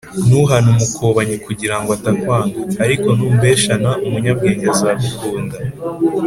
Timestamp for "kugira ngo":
1.45-1.89